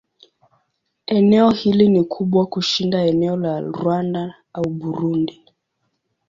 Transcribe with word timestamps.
Eneo 1.05 1.49
hili 1.49 1.89
ni 1.89 2.03
kubwa 2.03 2.45
kushinda 2.45 3.01
eneo 3.05 3.37
la 3.37 3.59
Rwanda 3.61 4.35
au 4.53 4.65
Burundi. 4.69 5.41